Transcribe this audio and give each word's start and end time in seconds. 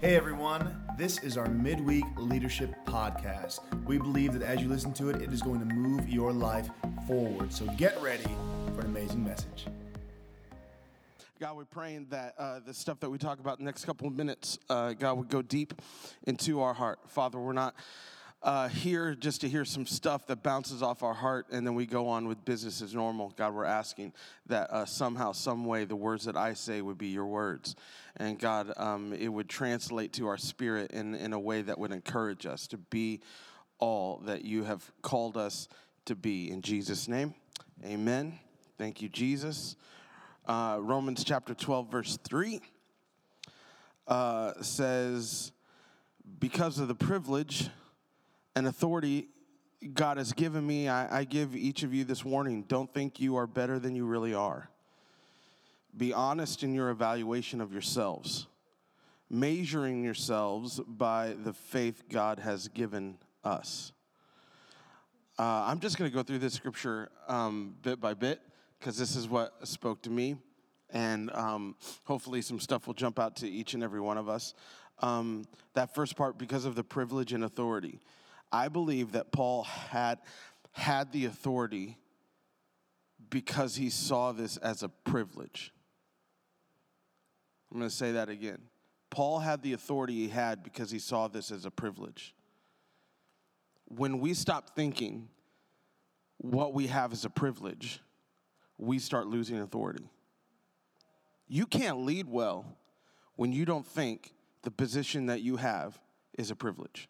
Hey 0.00 0.14
everyone, 0.14 0.80
this 0.96 1.18
is 1.24 1.36
our 1.36 1.48
midweek 1.48 2.04
leadership 2.18 2.72
podcast. 2.86 3.58
We 3.84 3.98
believe 3.98 4.32
that 4.32 4.42
as 4.42 4.62
you 4.62 4.68
listen 4.68 4.92
to 4.92 5.10
it, 5.10 5.20
it 5.20 5.32
is 5.32 5.42
going 5.42 5.58
to 5.58 5.66
move 5.74 6.08
your 6.08 6.32
life 6.32 6.70
forward. 7.08 7.52
So 7.52 7.66
get 7.76 8.00
ready 8.00 8.22
for 8.76 8.82
an 8.82 8.86
amazing 8.86 9.24
message. 9.24 9.66
God, 11.40 11.56
we're 11.56 11.64
praying 11.64 12.06
that 12.10 12.36
uh, 12.38 12.60
the 12.64 12.72
stuff 12.72 13.00
that 13.00 13.10
we 13.10 13.18
talk 13.18 13.40
about 13.40 13.58
the 13.58 13.64
next 13.64 13.86
couple 13.86 14.06
of 14.06 14.14
minutes, 14.14 14.56
uh, 14.70 14.92
God, 14.92 15.18
would 15.18 15.30
go 15.30 15.42
deep 15.42 15.74
into 16.28 16.60
our 16.60 16.74
heart. 16.74 17.00
Father, 17.08 17.40
we're 17.40 17.52
not 17.52 17.74
uh, 18.42 18.68
here 18.68 19.14
just 19.14 19.40
to 19.40 19.48
hear 19.48 19.64
some 19.64 19.84
stuff 19.84 20.26
that 20.26 20.42
bounces 20.42 20.82
off 20.82 21.02
our 21.02 21.14
heart 21.14 21.46
and 21.50 21.66
then 21.66 21.74
we 21.74 21.86
go 21.86 22.08
on 22.08 22.28
with 22.28 22.44
business 22.44 22.80
as 22.80 22.94
normal. 22.94 23.34
God, 23.36 23.54
we're 23.54 23.64
asking 23.64 24.12
that 24.46 24.70
uh, 24.70 24.84
somehow, 24.84 25.32
some 25.32 25.64
way, 25.64 25.84
the 25.84 25.96
words 25.96 26.24
that 26.24 26.36
I 26.36 26.54
say 26.54 26.80
would 26.80 26.98
be 26.98 27.08
your 27.08 27.26
words. 27.26 27.74
And 28.16 28.38
God, 28.38 28.72
um, 28.76 29.12
it 29.12 29.28
would 29.28 29.48
translate 29.48 30.12
to 30.14 30.28
our 30.28 30.36
spirit 30.36 30.92
in, 30.92 31.14
in 31.14 31.32
a 31.32 31.38
way 31.38 31.62
that 31.62 31.78
would 31.78 31.92
encourage 31.92 32.46
us 32.46 32.66
to 32.68 32.78
be 32.78 33.20
all 33.80 34.22
that 34.24 34.44
you 34.44 34.64
have 34.64 34.88
called 35.02 35.36
us 35.36 35.68
to 36.04 36.14
be. 36.14 36.50
In 36.50 36.62
Jesus' 36.62 37.08
name, 37.08 37.34
amen. 37.84 38.38
Thank 38.76 39.02
you, 39.02 39.08
Jesus. 39.08 39.76
Uh, 40.46 40.78
Romans 40.80 41.24
chapter 41.24 41.54
12, 41.54 41.90
verse 41.90 42.18
3 42.22 42.60
uh, 44.06 44.52
says, 44.62 45.52
Because 46.38 46.78
of 46.78 46.88
the 46.88 46.94
privilege 46.94 47.68
and 48.54 48.66
authority 48.66 49.28
God 49.94 50.16
has 50.16 50.32
given 50.32 50.66
me, 50.66 50.88
I, 50.88 51.20
I 51.20 51.24
give 51.24 51.54
each 51.54 51.82
of 51.82 51.94
you 51.94 52.04
this 52.04 52.24
warning 52.24 52.64
don't 52.64 52.92
think 52.92 53.20
you 53.20 53.36
are 53.36 53.46
better 53.46 53.78
than 53.78 53.94
you 53.94 54.06
really 54.06 54.34
are. 54.34 54.70
Be 55.96 56.12
honest 56.12 56.62
in 56.62 56.74
your 56.74 56.90
evaluation 56.90 57.60
of 57.60 57.72
yourselves, 57.72 58.46
measuring 59.30 60.04
yourselves 60.04 60.80
by 60.80 61.34
the 61.44 61.52
faith 61.52 62.04
God 62.08 62.40
has 62.40 62.68
given 62.68 63.18
us. 63.44 63.92
Uh, 65.38 65.64
I'm 65.66 65.78
just 65.78 65.96
going 65.96 66.10
to 66.10 66.14
go 66.14 66.24
through 66.24 66.40
this 66.40 66.54
scripture 66.54 67.10
um, 67.28 67.76
bit 67.82 68.00
by 68.00 68.14
bit 68.14 68.40
because 68.78 68.98
this 68.98 69.14
is 69.14 69.28
what 69.28 69.66
spoke 69.66 70.02
to 70.02 70.10
me. 70.10 70.36
And 70.90 71.30
um, 71.32 71.76
hopefully, 72.04 72.42
some 72.42 72.58
stuff 72.58 72.86
will 72.86 72.94
jump 72.94 73.18
out 73.18 73.36
to 73.36 73.48
each 73.48 73.74
and 73.74 73.82
every 73.82 74.00
one 74.00 74.18
of 74.18 74.28
us. 74.28 74.54
Um, 75.00 75.44
that 75.74 75.94
first 75.94 76.16
part, 76.16 76.38
because 76.38 76.64
of 76.64 76.74
the 76.74 76.82
privilege 76.82 77.32
and 77.32 77.44
authority. 77.44 78.00
I 78.50 78.68
believe 78.68 79.12
that 79.12 79.32
Paul 79.32 79.64
had 79.64 80.18
had 80.72 81.12
the 81.12 81.26
authority 81.26 81.98
because 83.30 83.76
he 83.76 83.90
saw 83.90 84.32
this 84.32 84.56
as 84.58 84.82
a 84.82 84.88
privilege. 84.88 85.72
I'm 87.70 87.78
going 87.78 87.90
to 87.90 87.94
say 87.94 88.12
that 88.12 88.28
again. 88.28 88.58
Paul 89.10 89.40
had 89.40 89.62
the 89.62 89.72
authority 89.72 90.14
he 90.14 90.28
had 90.28 90.62
because 90.62 90.90
he 90.90 90.98
saw 90.98 91.28
this 91.28 91.50
as 91.50 91.64
a 91.64 91.70
privilege. 91.70 92.34
When 93.86 94.20
we 94.20 94.34
stop 94.34 94.74
thinking 94.74 95.28
what 96.38 96.72
we 96.72 96.86
have 96.86 97.12
is 97.12 97.24
a 97.24 97.30
privilege, 97.30 98.00
we 98.76 98.98
start 98.98 99.26
losing 99.26 99.58
authority. 99.58 100.08
You 101.48 101.66
can't 101.66 102.04
lead 102.04 102.28
well 102.28 102.76
when 103.36 103.52
you 103.52 103.64
don't 103.64 103.86
think 103.86 104.34
the 104.62 104.70
position 104.70 105.26
that 105.26 105.40
you 105.40 105.56
have 105.56 105.98
is 106.36 106.50
a 106.50 106.56
privilege 106.56 107.08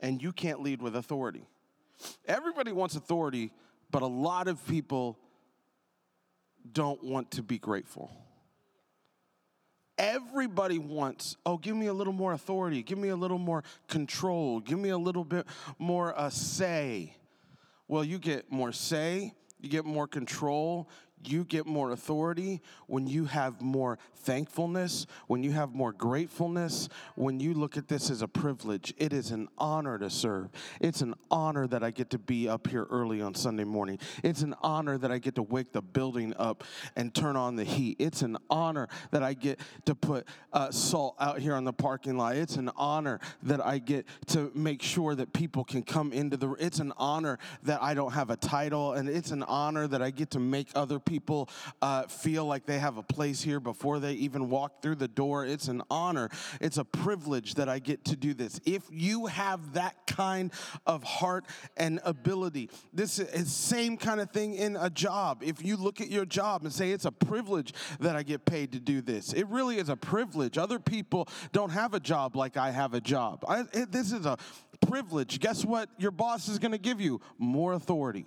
and 0.00 0.22
you 0.22 0.32
can't 0.32 0.60
lead 0.60 0.82
with 0.82 0.96
authority. 0.96 1.46
Everybody 2.26 2.72
wants 2.72 2.96
authority, 2.96 3.52
but 3.90 4.02
a 4.02 4.06
lot 4.06 4.48
of 4.48 4.64
people 4.66 5.18
don't 6.72 7.02
want 7.02 7.30
to 7.32 7.42
be 7.42 7.58
grateful. 7.58 8.10
Everybody 9.96 10.78
wants, 10.78 11.36
oh, 11.46 11.56
give 11.56 11.76
me 11.76 11.86
a 11.86 11.92
little 11.92 12.12
more 12.12 12.32
authority, 12.32 12.82
give 12.82 12.98
me 12.98 13.10
a 13.10 13.16
little 13.16 13.38
more 13.38 13.62
control, 13.86 14.58
give 14.58 14.78
me 14.78 14.88
a 14.88 14.98
little 14.98 15.24
bit 15.24 15.46
more 15.78 16.18
uh, 16.18 16.30
say. 16.30 17.16
Well, 17.86 18.02
you 18.02 18.18
get 18.18 18.50
more 18.50 18.72
say, 18.72 19.34
you 19.60 19.68
get 19.68 19.84
more 19.84 20.08
control, 20.08 20.88
you 21.28 21.44
get 21.44 21.66
more 21.66 21.90
authority 21.92 22.60
when 22.86 23.06
you 23.06 23.24
have 23.26 23.60
more 23.60 23.98
thankfulness, 24.16 25.06
when 25.26 25.42
you 25.42 25.52
have 25.52 25.74
more 25.74 25.92
gratefulness, 25.92 26.88
when 27.14 27.40
you 27.40 27.54
look 27.54 27.76
at 27.76 27.88
this 27.88 28.10
as 28.10 28.22
a 28.22 28.28
privilege. 28.28 28.94
It 28.96 29.12
is 29.12 29.30
an 29.30 29.48
honor 29.58 29.98
to 29.98 30.10
serve. 30.10 30.50
It's 30.80 31.00
an 31.00 31.14
honor 31.30 31.66
that 31.66 31.82
I 31.82 31.90
get 31.90 32.10
to 32.10 32.18
be 32.18 32.48
up 32.48 32.66
here 32.66 32.86
early 32.90 33.20
on 33.20 33.34
Sunday 33.34 33.64
morning. 33.64 33.98
It's 34.22 34.42
an 34.42 34.54
honor 34.62 34.98
that 34.98 35.10
I 35.10 35.18
get 35.18 35.34
to 35.36 35.42
wake 35.42 35.72
the 35.72 35.82
building 35.82 36.34
up 36.38 36.64
and 36.96 37.14
turn 37.14 37.36
on 37.36 37.56
the 37.56 37.64
heat. 37.64 37.96
It's 37.98 38.22
an 38.22 38.38
honor 38.50 38.88
that 39.10 39.22
I 39.22 39.34
get 39.34 39.60
to 39.86 39.94
put 39.94 40.26
uh, 40.52 40.70
salt 40.70 41.16
out 41.20 41.38
here 41.38 41.54
on 41.54 41.64
the 41.64 41.72
parking 41.72 42.16
lot. 42.16 42.36
It's 42.36 42.56
an 42.56 42.70
honor 42.76 43.20
that 43.42 43.64
I 43.64 43.78
get 43.78 44.06
to 44.28 44.50
make 44.54 44.82
sure 44.82 45.14
that 45.14 45.32
people 45.32 45.64
can 45.64 45.82
come 45.82 46.12
into 46.12 46.36
the. 46.36 46.52
It's 46.52 46.78
an 46.78 46.92
honor 46.96 47.38
that 47.64 47.82
I 47.82 47.94
don't 47.94 48.12
have 48.12 48.30
a 48.30 48.36
title, 48.36 48.92
and 48.92 49.08
it's 49.08 49.30
an 49.30 49.42
honor 49.42 49.86
that 49.88 50.02
I 50.02 50.10
get 50.10 50.30
to 50.30 50.40
make 50.40 50.68
other 50.74 50.98
people 50.98 51.13
people 51.14 51.48
uh, 51.80 52.02
feel 52.08 52.44
like 52.44 52.66
they 52.66 52.80
have 52.80 52.96
a 52.96 53.02
place 53.04 53.40
here 53.40 53.60
before 53.60 54.00
they 54.00 54.14
even 54.14 54.50
walk 54.50 54.82
through 54.82 54.96
the 54.96 55.06
door. 55.06 55.46
It's 55.46 55.68
an 55.68 55.80
honor, 55.88 56.28
it's 56.60 56.76
a 56.76 56.84
privilege 56.84 57.54
that 57.54 57.68
I 57.68 57.78
get 57.78 58.04
to 58.06 58.16
do 58.16 58.34
this. 58.34 58.60
If 58.66 58.82
you 58.90 59.26
have 59.26 59.74
that 59.74 60.08
kind 60.08 60.52
of 60.86 61.04
heart 61.04 61.44
and 61.76 62.00
ability, 62.04 62.68
this 62.92 63.20
is 63.20 63.30
the 63.30 63.44
same 63.48 63.96
kind 63.96 64.20
of 64.20 64.32
thing 64.32 64.54
in 64.54 64.74
a 64.74 64.90
job. 64.90 65.44
If 65.44 65.64
you 65.64 65.76
look 65.76 66.00
at 66.00 66.10
your 66.10 66.24
job 66.24 66.64
and 66.64 66.72
say 66.72 66.90
it's 66.90 67.04
a 67.04 67.12
privilege 67.12 67.72
that 68.00 68.16
I 68.16 68.24
get 68.24 68.44
paid 68.44 68.72
to 68.72 68.80
do 68.80 69.00
this, 69.00 69.32
it 69.32 69.46
really 69.46 69.78
is 69.78 69.88
a 69.88 69.96
privilege. 69.96 70.58
Other 70.58 70.80
people 70.80 71.28
don't 71.52 71.70
have 71.70 71.94
a 71.94 72.00
job 72.00 72.34
like 72.34 72.56
I 72.56 72.72
have 72.72 72.92
a 72.92 73.00
job. 73.00 73.44
I, 73.46 73.60
it, 73.72 73.92
this 73.92 74.10
is 74.10 74.26
a 74.26 74.36
privilege. 74.88 75.38
Guess 75.38 75.64
what? 75.64 75.88
Your 75.96 76.10
boss 76.10 76.48
is 76.48 76.58
going 76.58 76.72
to 76.72 76.78
give 76.78 77.00
you 77.00 77.20
more 77.38 77.72
authority. 77.74 78.26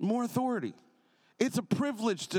More 0.00 0.24
authority. 0.24 0.74
It's 1.40 1.56
a 1.56 1.62
privilege 1.62 2.26
to, 2.28 2.38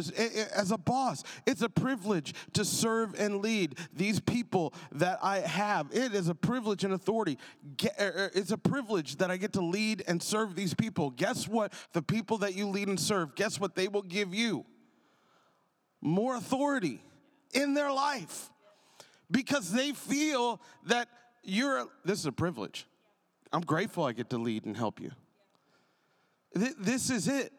as 0.53 0.71
a 0.71 0.77
boss, 0.77 1.23
it's 1.47 1.61
a 1.61 1.69
privilege 1.69 2.33
to 2.53 2.65
serve 2.65 3.17
and 3.17 3.41
lead 3.41 3.77
these 3.93 4.19
people 4.19 4.73
that 4.91 5.19
I 5.21 5.39
have. 5.39 5.87
It 5.93 6.13
is 6.13 6.27
a 6.27 6.35
privilege 6.35 6.83
and 6.83 6.93
authority. 6.93 7.37
Er, 7.83 7.91
er, 7.99 8.31
it's 8.35 8.51
a 8.51 8.57
privilege 8.57 9.15
that 9.17 9.31
I 9.31 9.37
get 9.37 9.53
to 9.53 9.61
lead 9.61 10.03
and 10.07 10.21
serve 10.21 10.53
these 10.53 10.73
people. 10.73 11.11
Guess 11.11 11.47
what? 11.47 11.71
The 11.93 12.01
people 12.01 12.39
that 12.39 12.55
you 12.55 12.67
lead 12.67 12.89
and 12.89 12.99
serve, 12.99 13.35
guess 13.35 13.57
what 13.57 13.75
they 13.75 13.87
will 13.87 14.01
give 14.01 14.33
you? 14.33 14.65
More 16.01 16.35
authority 16.35 17.01
in 17.53 17.73
their 17.73 17.93
life 17.93 18.49
because 19.31 19.71
they 19.71 19.93
feel 19.93 20.59
that 20.87 21.07
you're, 21.43 21.87
this 22.03 22.19
is 22.19 22.25
a 22.25 22.31
privilege. 22.33 22.85
I'm 23.53 23.61
grateful 23.61 24.03
I 24.03 24.11
get 24.11 24.29
to 24.31 24.37
lead 24.37 24.65
and 24.65 24.75
help 24.75 24.99
you. 24.99 25.11
This 26.53 27.09
is 27.09 27.27
it. 27.27 27.53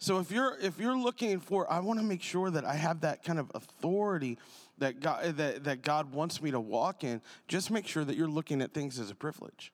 So 0.00 0.18
if 0.18 0.30
you're 0.30 0.56
if 0.60 0.78
you're 0.78 0.96
looking 0.96 1.38
for, 1.40 1.70
I 1.70 1.78
want 1.80 2.00
to 2.00 2.04
make 2.04 2.22
sure 2.22 2.50
that 2.50 2.64
I 2.64 2.74
have 2.74 3.02
that 3.02 3.22
kind 3.22 3.38
of 3.38 3.52
authority 3.54 4.38
that 4.78 4.98
God 5.00 5.36
that, 5.36 5.64
that 5.64 5.82
God 5.82 6.12
wants 6.12 6.40
me 6.40 6.50
to 6.50 6.58
walk 6.58 7.04
in. 7.04 7.20
Just 7.48 7.70
make 7.70 7.86
sure 7.86 8.02
that 8.02 8.16
you're 8.16 8.26
looking 8.26 8.62
at 8.62 8.72
things 8.72 8.98
as 8.98 9.10
a 9.10 9.14
privilege. 9.14 9.72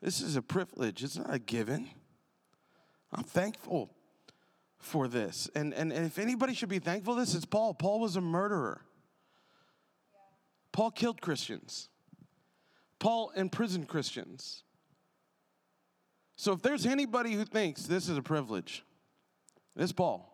This 0.00 0.20
is 0.20 0.36
a 0.36 0.42
privilege. 0.42 1.02
It's 1.02 1.16
not 1.16 1.34
a 1.34 1.40
given. 1.40 1.90
I'm 3.12 3.24
thankful 3.24 3.90
for 4.78 5.08
this. 5.08 5.50
And, 5.54 5.74
and, 5.74 5.92
and 5.92 6.06
if 6.06 6.18
anybody 6.18 6.54
should 6.54 6.68
be 6.68 6.78
thankful 6.78 7.14
this, 7.14 7.34
it's 7.34 7.44
Paul. 7.44 7.74
Paul 7.74 8.00
was 8.00 8.16
a 8.16 8.20
murderer. 8.20 8.82
Paul 10.72 10.90
killed 10.90 11.20
Christians. 11.20 11.88
Paul 12.98 13.30
imprisoned 13.36 13.88
Christians. 13.88 14.62
So 16.36 16.52
if 16.52 16.62
there's 16.62 16.86
anybody 16.86 17.34
who 17.34 17.44
thinks 17.44 17.84
this 17.84 18.08
is 18.08 18.16
a 18.16 18.22
privilege, 18.22 18.84
it's 19.76 19.92
Paul. 19.92 20.28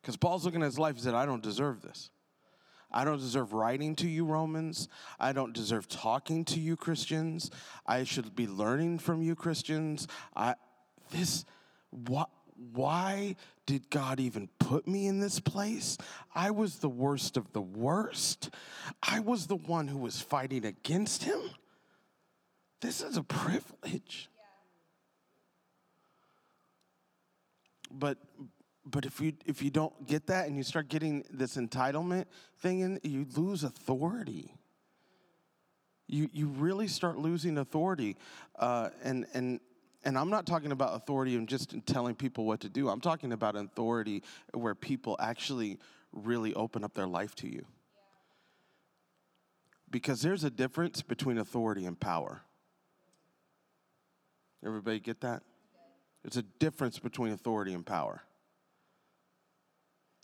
Because 0.00 0.16
Paul's 0.16 0.44
looking 0.44 0.62
at 0.62 0.66
his 0.66 0.78
life 0.78 0.94
and 0.94 1.02
said, 1.02 1.14
I 1.14 1.26
don't 1.26 1.42
deserve 1.42 1.82
this. 1.82 2.10
I 2.90 3.04
don't 3.04 3.18
deserve 3.18 3.52
writing 3.52 3.94
to 3.96 4.08
you, 4.08 4.24
Romans. 4.24 4.88
I 5.18 5.32
don't 5.32 5.54
deserve 5.54 5.88
talking 5.88 6.44
to 6.46 6.60
you, 6.60 6.76
Christians. 6.76 7.50
I 7.86 8.04
should 8.04 8.34
be 8.36 8.46
learning 8.46 8.98
from 8.98 9.22
you, 9.22 9.34
Christians. 9.34 10.08
I, 10.36 10.56
this, 11.10 11.44
what, 11.90 12.28
why 12.72 13.36
did 13.64 13.88
God 13.88 14.20
even 14.20 14.48
put 14.58 14.86
me 14.86 15.06
in 15.06 15.20
this 15.20 15.40
place? 15.40 15.96
I 16.34 16.50
was 16.50 16.80
the 16.80 16.88
worst 16.88 17.36
of 17.36 17.52
the 17.52 17.62
worst. 17.62 18.50
I 19.02 19.20
was 19.20 19.46
the 19.46 19.56
one 19.56 19.88
who 19.88 19.98
was 19.98 20.20
fighting 20.20 20.66
against 20.66 21.24
him. 21.24 21.40
This 22.80 23.00
is 23.00 23.16
a 23.16 23.22
privilege. 23.22 24.28
But 27.92 28.18
but 28.84 29.04
if 29.04 29.20
you 29.20 29.32
if 29.46 29.62
you 29.62 29.70
don't 29.70 30.06
get 30.06 30.26
that 30.26 30.46
and 30.46 30.56
you 30.56 30.62
start 30.62 30.88
getting 30.88 31.24
this 31.30 31.56
entitlement 31.56 32.26
thing 32.58 32.80
in, 32.80 33.00
you 33.02 33.26
lose 33.36 33.62
authority. 33.62 34.54
You 36.08 36.28
you 36.32 36.48
really 36.48 36.88
start 36.88 37.18
losing 37.18 37.58
authority, 37.58 38.16
uh, 38.58 38.90
and 39.02 39.26
and 39.34 39.60
and 40.04 40.18
I'm 40.18 40.30
not 40.30 40.46
talking 40.46 40.72
about 40.72 40.96
authority 40.96 41.36
and 41.36 41.48
just 41.48 41.74
telling 41.86 42.14
people 42.14 42.44
what 42.44 42.60
to 42.60 42.68
do. 42.68 42.88
I'm 42.88 43.00
talking 43.00 43.32
about 43.32 43.56
authority 43.56 44.22
where 44.52 44.74
people 44.74 45.16
actually 45.20 45.78
really 46.12 46.54
open 46.54 46.84
up 46.84 46.94
their 46.94 47.06
life 47.06 47.34
to 47.36 47.48
you. 47.48 47.64
Because 49.90 50.22
there's 50.22 50.42
a 50.42 50.50
difference 50.50 51.02
between 51.02 51.38
authority 51.38 51.86
and 51.86 51.98
power. 51.98 52.42
Everybody 54.64 55.00
get 55.00 55.20
that? 55.20 55.42
There's 56.22 56.36
a 56.36 56.42
difference 56.42 56.98
between 56.98 57.32
authority 57.32 57.72
and 57.74 57.84
power. 57.84 58.22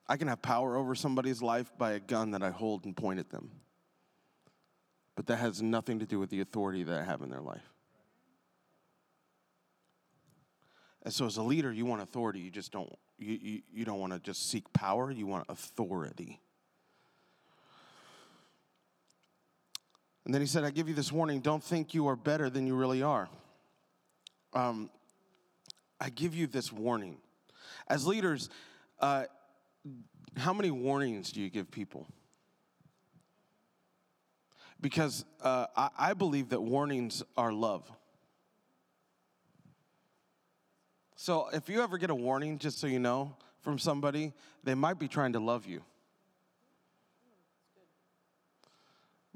I 0.09 0.17
can 0.17 0.29
have 0.29 0.41
power 0.41 0.77
over 0.77 0.95
somebody's 0.95 1.43
life 1.43 1.71
by 1.77 1.93
a 1.93 2.01
gun 2.01 2.31
that 2.31 2.43
I 2.43 2.51
hold 2.51 2.85
and 2.85 2.97
point 2.97 3.19
at 3.19 3.31
them. 3.31 3.51
But 5.17 5.27
that 5.27 5.37
has 5.37 5.61
nothing 5.61 5.99
to 5.99 6.07
do 6.07 6.19
with 6.19 6.31
the 6.31 6.41
authority 6.41 6.85
that 6.85 6.99
I 6.99 7.05
have 7.05 7.23
in 7.23 7.29
their 7.29 7.41
life. 7.41 7.73
And 11.03 11.13
so, 11.13 11.27
as 11.27 11.37
a 11.37 11.43
leader, 11.43 11.73
you 11.73 11.87
want 11.87 12.03
authority. 12.03 12.41
You 12.41 12.51
just 12.51 12.71
don't. 12.71 12.89
You, 13.19 13.39
you, 13.41 13.63
you 13.73 13.85
don't 13.85 13.99
want 13.99 14.13
to 14.13 14.19
just 14.21 14.49
seek 14.49 14.73
power. 14.73 15.11
You 15.11 15.27
want 15.27 15.47
authority. 15.49 16.41
And 20.25 20.35
then 20.35 20.41
he 20.41 20.47
said, 20.47 20.65
"I 20.65 20.71
give 20.71 20.89
you 20.89 20.95
this 20.95 21.11
warning. 21.11 21.41
Don't 21.41 21.63
think 21.63 21.95
you 21.95 22.09
are 22.09 22.17
better 22.17 22.51
than 22.51 22.67
you 22.67 22.77
really 22.77 23.03
are." 23.03 23.29
Um, 24.53 24.91
I 26.01 26.11
give 26.11 26.35
you 26.35 26.47
this 26.47 26.73
warning. 26.73 27.19
As 27.89 28.07
leaders, 28.07 28.49
uh, 29.01 29.25
how 30.37 30.53
many 30.53 30.71
warnings 30.71 31.33
do 31.33 31.41
you 31.41 31.51
give 31.51 31.71
people? 31.71 32.07
Because 34.81 35.25
uh, 35.43 35.67
I, 35.77 35.89
I 35.99 36.15
believe 36.15 36.51
that 36.51 36.61
warnings 36.63 37.23
are 37.37 37.53
love. 37.53 37.91
So 41.17 41.49
if 41.53 41.69
you 41.69 41.83
ever 41.83 41.99
get 41.99 42.11
a 42.11 42.15
warning, 42.15 42.59
just 42.59 42.79
so 42.79 42.87
you 42.87 43.01
know, 43.01 43.35
from 43.61 43.79
somebody, 43.79 44.33
they 44.63 44.75
might 44.75 45.01
be 45.01 45.09
trying 45.09 45.33
to 45.33 45.41
love 45.41 45.67
you. 45.67 45.83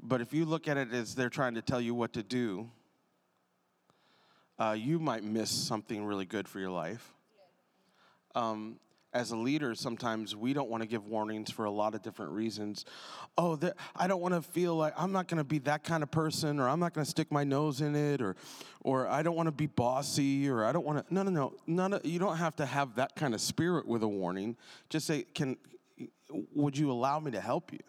But 0.01 0.21
if 0.21 0.33
you 0.33 0.45
look 0.45 0.67
at 0.67 0.77
it 0.77 0.93
as 0.93 1.15
they're 1.15 1.29
trying 1.29 1.55
to 1.55 1.61
tell 1.61 1.81
you 1.81 1.93
what 1.93 2.13
to 2.13 2.23
do, 2.23 2.69
uh, 4.63 4.73
you 4.73 4.99
might 4.99 5.23
miss 5.23 5.49
something 5.49 6.05
really 6.05 6.25
good 6.25 6.47
for 6.47 6.59
your 6.59 6.69
life. 6.69 7.13
Um, 8.33 8.77
as 9.13 9.31
a 9.31 9.37
leader, 9.37 9.75
sometimes 9.75 10.35
we 10.35 10.53
don't 10.53 10.69
want 10.69 10.81
to 10.81 10.87
give 10.87 11.05
warnings 11.05 11.51
for 11.51 11.65
a 11.65 11.71
lot 11.71 11.93
of 11.93 12.01
different 12.01 12.31
reasons. 12.31 12.85
Oh, 13.37 13.59
I 13.95 14.07
don't 14.07 14.21
want 14.21 14.33
to 14.33 14.41
feel 14.41 14.75
like 14.75 14.93
I'm 14.97 15.11
not 15.11 15.27
going 15.27 15.37
to 15.37 15.43
be 15.43 15.59
that 15.59 15.83
kind 15.83 16.01
of 16.01 16.09
person, 16.09 16.59
or 16.59 16.67
I'm 16.67 16.79
not 16.79 16.93
going 16.93 17.03
to 17.03 17.09
stick 17.09 17.31
my 17.31 17.43
nose 17.43 17.81
in 17.81 17.95
it, 17.95 18.21
or, 18.21 18.35
or 18.81 19.07
I 19.07 19.21
don't 19.21 19.35
want 19.35 19.47
to 19.47 19.51
be 19.51 19.67
bossy, 19.67 20.49
or 20.49 20.63
I 20.63 20.71
don't 20.71 20.85
want 20.85 21.05
to. 21.05 21.13
No, 21.13 21.23
no, 21.23 21.29
no, 21.29 21.53
none. 21.67 21.93
Of, 21.93 22.05
you 22.05 22.17
don't 22.17 22.37
have 22.37 22.55
to 22.55 22.65
have 22.65 22.95
that 22.95 23.15
kind 23.15 23.35
of 23.35 23.41
spirit 23.41 23.85
with 23.85 24.01
a 24.01 24.07
warning. 24.07 24.55
Just 24.89 25.05
say, 25.05 25.25
"Can, 25.35 25.57
would 26.55 26.75
you 26.75 26.89
allow 26.89 27.19
me 27.19 27.31
to 27.31 27.41
help 27.41 27.71
you? 27.71 27.81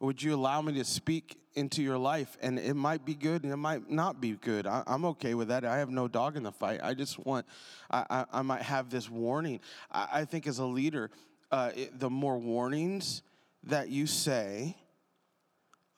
Would 0.00 0.22
you 0.22 0.34
allow 0.34 0.62
me 0.62 0.72
to 0.74 0.84
speak 0.84 1.36
into 1.54 1.82
your 1.82 1.98
life? 1.98 2.36
And 2.40 2.58
it 2.58 2.74
might 2.74 3.04
be 3.04 3.14
good 3.14 3.44
and 3.44 3.52
it 3.52 3.56
might 3.56 3.90
not 3.90 4.20
be 4.20 4.32
good. 4.32 4.66
I, 4.66 4.82
am 4.86 5.04
okay 5.06 5.34
with 5.34 5.48
that. 5.48 5.64
I 5.64 5.78
have 5.78 5.90
no 5.90 6.08
dog 6.08 6.36
in 6.36 6.42
the 6.42 6.52
fight. 6.52 6.80
I 6.82 6.94
just 6.94 7.18
want, 7.24 7.46
I, 7.90 8.04
I, 8.08 8.24
I 8.32 8.42
might 8.42 8.62
have 8.62 8.90
this 8.90 9.08
warning. 9.10 9.60
I, 9.90 10.08
I 10.12 10.24
think 10.24 10.46
as 10.46 10.58
a 10.58 10.64
leader, 10.64 11.10
uh, 11.50 11.70
it, 11.76 11.98
the 11.98 12.10
more 12.10 12.38
warnings 12.38 13.22
that 13.64 13.88
you 13.88 14.06
say, 14.06 14.76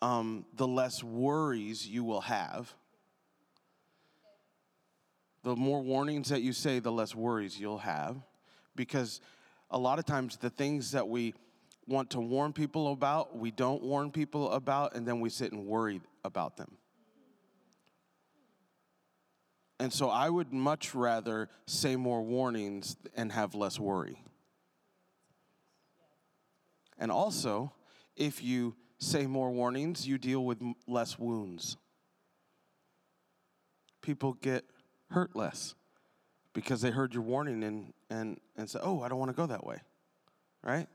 um, 0.03 0.45
the 0.55 0.67
less 0.69 1.03
worries 1.03 1.87
you 1.87 2.05
will 2.05 2.21
have. 2.21 2.73
The 5.43 5.57
more 5.57 5.81
warnings 5.81 6.29
that 6.31 6.43
you 6.43 6.53
say, 6.53 6.81
the 6.81 6.93
less 6.93 7.15
worries 7.15 7.59
you'll 7.59 7.79
have. 7.79 8.17
Because 8.75 9.21
a 9.71 9.79
lot 9.79 9.99
of 9.99 10.05
times 10.05 10.37
the 10.37 10.51
things 10.51 10.93
that 10.93 11.09
we, 11.09 11.35
want 11.87 12.11
to 12.11 12.21
warn 12.21 12.53
people 12.53 12.93
about, 12.93 13.37
we 13.37 13.51
don't 13.51 13.83
warn 13.83 14.11
people 14.11 14.51
about, 14.51 14.97
and 14.97 15.07
then 15.07 15.21
we 15.21 15.31
sit 15.31 15.53
and 15.53 15.67
worry 15.67 16.01
about 16.25 16.57
them. 16.57 16.77
And 19.79 19.93
so 19.93 20.09
I 20.09 20.31
would 20.31 20.53
much 20.53 20.95
rather 20.95 21.49
say 21.67 21.97
more 21.97 22.23
warnings 22.23 22.97
and 23.15 23.31
have 23.33 23.55
less 23.55 23.79
worry. 23.79 24.23
And 26.99 27.13
also, 27.13 27.73
if 28.17 28.43
you 28.43 28.75
say 28.99 29.27
more 29.27 29.51
warnings, 29.51 30.09
you 30.09 30.17
deal 30.17 30.45
with 30.45 30.59
less 30.87 31.19
wounds. 31.19 31.77
People 34.01 34.33
get 34.35 34.65
hurt 35.11 35.37
less 35.37 35.75
because 36.55 36.81
they 36.81 36.91
heard 36.91 37.13
your 37.13 37.23
warning 37.23 37.63
and, 37.63 37.93
and, 38.09 38.41
and 38.57 38.71
say, 38.71 38.79
oh, 38.83 39.03
I 39.03 39.09
don't 39.09 39.19
want 39.19 39.31
to 39.31 39.37
go 39.37 39.47
that 39.47 39.65
way, 39.65 39.83
right? 40.63 40.89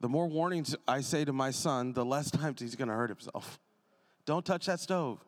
The 0.00 0.08
more 0.08 0.26
warnings 0.26 0.76
I 0.86 1.00
say 1.00 1.24
to 1.24 1.32
my 1.32 1.50
son, 1.50 1.92
the 1.92 2.04
less 2.04 2.30
times 2.32 2.60
he's 2.60 2.76
going 2.76 2.88
to 2.88 2.94
hurt 2.94 3.10
himself. 3.10 3.58
Don't 4.24 4.44
touch 4.44 4.66
that 4.66 4.80
stove. 4.80 5.18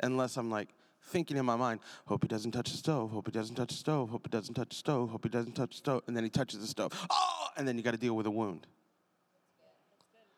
Unless 0.00 0.36
I'm 0.36 0.50
like 0.50 0.68
thinking 1.08 1.36
in 1.36 1.44
my 1.44 1.56
mind, 1.56 1.80
hope 2.06 2.24
he 2.24 2.28
doesn't 2.28 2.52
touch 2.52 2.70
the 2.70 2.78
stove, 2.78 3.10
hope 3.10 3.26
he 3.26 3.32
doesn't 3.32 3.54
touch 3.54 3.68
the 3.68 3.74
stove, 3.74 4.10
hope 4.10 4.26
he 4.26 4.30
doesn't 4.30 4.54
touch 4.54 4.70
the 4.70 4.76
stove, 4.76 5.10
hope 5.10 5.24
he 5.24 5.28
doesn't 5.28 5.52
touch 5.52 5.70
the 5.70 5.76
stove. 5.76 6.02
And 6.06 6.16
then 6.16 6.24
he 6.24 6.30
touches 6.30 6.60
the 6.60 6.66
stove. 6.66 6.92
Oh! 7.10 7.46
And 7.56 7.68
then 7.68 7.76
you 7.76 7.84
got 7.84 7.92
to 7.92 7.98
deal 7.98 8.16
with 8.16 8.26
a 8.26 8.30
wound. 8.30 8.66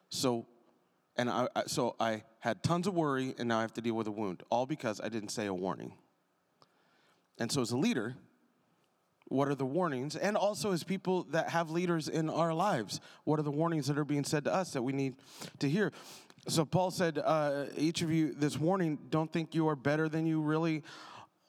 So, 0.09 0.47
and 1.17 1.31
I, 1.31 1.49
so 1.67 1.97
I 1.99 2.23
had 2.41 2.63
tons 2.63 2.87
of 2.87 2.95
worry, 2.95 3.35
and 3.39 3.49
now 3.49 3.59
I 3.59 3.63
have 3.63 3.73
to 3.75 3.81
deal 3.81 3.95
with 3.95 4.07
a 4.07 4.13
wound, 4.13 4.43
all 4.51 4.67
because 4.67 5.01
I 5.01 5.09
didn't 5.09 5.31
say 5.31 5.47
a 5.47 5.55
warning. 5.55 5.93
And 7.39 7.51
so, 7.51 7.61
as 7.61 7.71
a 7.71 7.77
leader, 7.77 8.17
what 9.29 9.49
are 9.49 9.55
the 9.55 9.67
warnings? 9.67 10.17
And 10.17 10.37
also, 10.37 10.73
as 10.73 10.85
people 10.85 11.25
that 11.31 11.51
have 11.51 11.71
leaders 11.71 12.09
in 12.09 12.31
our 12.31 12.55
lives, 12.55 13.01
what 13.25 13.39
are 13.39 13.43
the 13.43 13.51
warnings 13.51 13.87
that 13.89 13.99
are 13.99 14.05
being 14.05 14.25
said 14.25 14.45
to 14.45 14.55
us 14.55 14.73
that 14.73 14.83
we 14.83 14.93
need 14.93 15.15
to 15.59 15.69
hear? 15.69 15.93
So, 16.49 16.65
Paul 16.65 16.91
said, 16.91 17.19
uh, 17.19 17.67
each 17.77 18.03
of 18.03 18.13
you 18.13 18.33
this 18.33 18.57
warning, 18.59 18.99
don't 19.11 19.33
think 19.33 19.55
you 19.55 19.69
are 19.69 19.77
better 19.77 20.09
than 20.09 20.27
you 20.27 20.41
really 20.41 20.85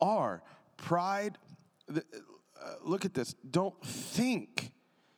are. 0.02 0.42
Pride, 0.78 1.38
uh, 1.94 2.00
look 2.84 3.06
at 3.06 3.14
this. 3.14 3.36
Don't 3.50 3.80
think 3.86 4.72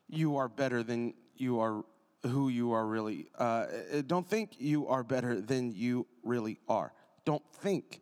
you 0.10 0.38
are 0.38 0.50
better 0.50 0.84
than 0.84 1.14
you 1.38 1.60
are 1.60 1.84
who 2.24 2.50
you 2.50 2.74
are 2.74 2.86
really. 2.86 3.28
Uh, 3.38 3.44
uh, 3.44 4.02
don't 4.06 4.28
think 4.28 4.52
you 4.60 4.88
are 4.88 5.04
better 5.04 5.40
than 5.40 5.72
you 5.72 6.06
really 6.24 6.60
are. 6.68 6.92
Don't 7.24 7.44
think. 7.54 8.02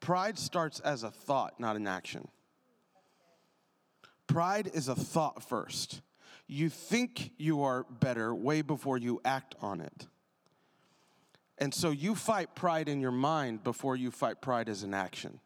Pride 0.00 0.38
starts 0.38 0.80
as 0.80 1.02
a 1.02 1.10
thought, 1.10 1.60
not 1.60 1.76
an 1.76 1.86
action. 1.86 2.28
Pride 4.28 4.70
is 4.72 4.86
a 4.86 4.94
thought 4.94 5.42
first. 5.42 6.00
You 6.46 6.68
think 6.68 7.32
you 7.38 7.62
are 7.64 7.84
better 7.90 8.34
way 8.34 8.62
before 8.62 8.98
you 8.98 9.20
act 9.24 9.56
on 9.60 9.80
it. 9.80 10.06
And 11.58 11.74
so 11.74 11.90
you 11.90 12.14
fight 12.14 12.54
pride 12.54 12.88
in 12.88 13.00
your 13.00 13.10
mind 13.10 13.64
before 13.64 13.96
you 13.96 14.12
fight 14.12 14.40
pride 14.40 14.68
as 14.68 14.84
an 14.84 14.94
action. 14.94 15.40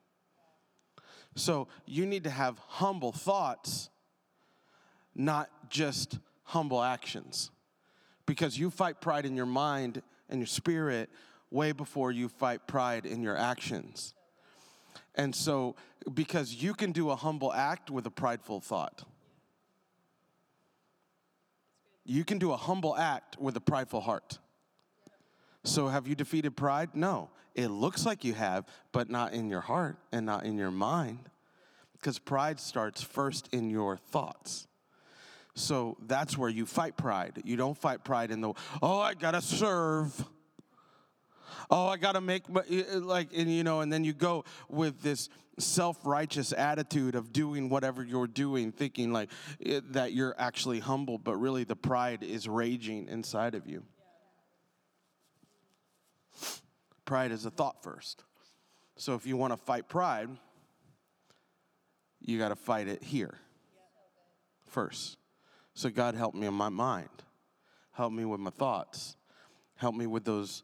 So 1.35 1.69
you 1.87 2.05
need 2.05 2.25
to 2.25 2.31
have 2.31 2.59
humble 2.59 3.13
thoughts, 3.13 3.89
not 5.15 5.49
just 5.71 6.19
humble 6.45 6.83
actions. 6.83 7.51
Because 8.27 8.59
you 8.59 8.71
fight 8.71 9.01
pride 9.01 9.25
in 9.25 9.37
your 9.37 9.47
mind 9.47 10.03
and 10.29 10.39
your 10.39 10.47
spirit 10.47 11.09
way 11.51 11.73
before 11.73 12.13
you 12.13 12.29
fight 12.29 12.67
pride 12.67 13.07
in 13.07 13.23
your 13.23 13.37
actions. 13.37 14.15
And 15.15 15.35
so, 15.35 15.77
because 16.13 16.55
you 16.55 16.75
can 16.75 16.93
do 16.93 17.11
a 17.11 17.17
humble 17.17 17.53
act 17.53 17.91
with 17.91 18.07
a 18.07 18.11
prideful 18.11 18.61
thought. 18.61 19.05
You 22.05 22.25
can 22.25 22.39
do 22.39 22.53
a 22.53 22.57
humble 22.57 22.97
act 22.97 23.39
with 23.39 23.57
a 23.57 23.61
prideful 23.61 24.01
heart. 24.01 24.39
So, 25.65 25.89
have 25.89 26.09
you 26.09 26.15
defeated 26.15 26.57
pride? 26.57 26.91
No. 26.95 27.31
It 27.55 27.69
looks 27.69 28.07
like 28.07 28.25
you 28.25 28.33
have, 28.33 28.65
but 28.93 29.11
not 29.11 29.35
in 29.35 29.49
your 29.49 29.61
heart 29.61 29.99
and 30.11 30.25
not 30.25 30.45
in 30.45 30.57
your 30.57 30.71
mind. 30.71 31.29
Because 31.93 32.19
pride 32.19 32.59
starts 32.59 33.03
first 33.03 33.49
in 33.53 33.71
your 33.71 33.97
thoughts. 33.99 34.67
So, 35.55 35.99
that's 36.07 36.39
where 36.39 36.49
you 36.49 36.65
fight 36.65 36.97
pride. 36.97 37.43
You 37.45 37.57
don't 37.57 37.77
fight 37.77 38.03
pride 38.03 38.31
in 38.31 38.41
the, 38.41 38.55
oh, 38.81 38.99
I 38.99 39.13
gotta 39.13 39.43
serve 39.43 40.25
oh, 41.71 41.87
I 41.87 41.97
got 41.97 42.13
to 42.13 42.21
make, 42.21 42.45
eh, 42.49 42.61
eh, 42.71 42.99
like, 43.01 43.29
and 43.37 43.51
you 43.51 43.65
know, 43.65 43.81
and 43.81 43.93
then 43.93 44.05
you 44.05 44.13
go 44.13 44.45
with 44.69 45.03
this 45.03 45.29
self 45.59 46.05
righteous 46.05 46.53
attitude 46.53 47.15
of 47.15 47.33
doing 47.33 47.69
whatever 47.69 48.03
you're 48.03 48.27
doing, 48.27 48.73
thinking 48.73 49.13
like 49.13 49.31
it, 49.61 49.93
that 49.93 50.13
you're 50.13 50.35
actually 50.39 50.81
humble, 50.81 51.19
but 51.19 51.37
really 51.37 51.65
the 51.65 51.77
pride 51.77 52.23
is 52.23 52.49
raging 52.49 53.09
inside 53.09 53.55
of 53.55 53.67
you. 53.67 53.83
Pride 57.05 57.33
is 57.33 57.45
a 57.45 57.51
thought 57.51 57.83
first. 57.83 58.25
So 58.97 59.15
if 59.15 59.27
you 59.27 59.37
want 59.37 59.53
to 59.53 59.57
fight 59.57 59.89
pride, 59.89 60.29
you 62.21 62.39
got 62.39 62.49
to 62.49 62.57
fight 62.57 62.89
it 62.89 63.03
here 63.03 63.39
first. 64.69 65.17
So 65.75 65.91
God 65.91 66.15
help 66.15 66.35
me 66.35 66.47
in 66.47 66.55
my 66.55 66.69
mind. 66.69 67.09
Help 67.93 68.13
me 68.13 68.25
with 68.25 68.41
my 68.41 68.51
thoughts. 68.51 69.17
Help 69.77 69.95
me 69.95 70.07
with 70.07 70.25
those 70.25 70.63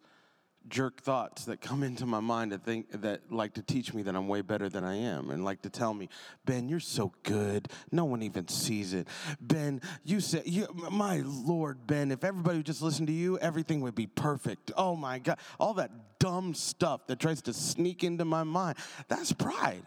jerk 0.68 1.00
thoughts 1.00 1.44
that 1.46 1.60
come 1.60 1.82
into 1.82 2.06
my 2.06 2.20
mind 2.20 2.52
that 2.52 2.64
think 2.64 2.86
that 3.02 3.32
like 3.32 3.54
to 3.54 3.62
teach 3.62 3.94
me 3.94 4.02
that 4.02 4.14
I'm 4.14 4.28
way 4.28 4.42
better 4.42 4.68
than 4.68 4.84
I 4.84 4.96
am 4.96 5.30
and 5.30 5.44
like 5.44 5.62
to 5.62 5.70
tell 5.70 5.94
me, 5.94 6.08
Ben, 6.44 6.68
you're 6.68 6.80
so 6.80 7.12
good. 7.22 7.68
No 7.90 8.04
one 8.04 8.22
even 8.22 8.48
sees 8.48 8.94
it. 8.94 9.08
Ben, 9.40 9.80
you 10.04 10.20
said 10.20 10.42
you 10.46 10.66
my 10.90 11.22
Lord, 11.24 11.86
Ben, 11.86 12.10
if 12.10 12.24
everybody 12.24 12.58
would 12.58 12.66
just 12.66 12.82
listen 12.82 13.06
to 13.06 13.12
you, 13.12 13.38
everything 13.38 13.80
would 13.80 13.94
be 13.94 14.06
perfect. 14.06 14.70
Oh 14.76 14.96
my 14.96 15.18
God. 15.18 15.38
All 15.58 15.74
that 15.74 15.90
dumb 16.18 16.54
stuff 16.54 17.06
that 17.06 17.18
tries 17.18 17.42
to 17.42 17.52
sneak 17.52 18.04
into 18.04 18.24
my 18.24 18.44
mind. 18.44 18.78
That's 19.08 19.32
pride. 19.32 19.84